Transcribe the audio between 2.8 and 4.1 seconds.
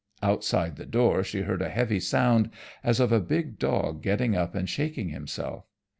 as of a big dog